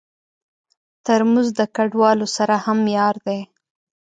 ترموز 1.05 1.47
د 1.59 1.61
کډوالو 1.75 2.27
سره 2.37 2.55
هم 2.65 2.79
یار 2.97 3.15
دی. 3.25 3.39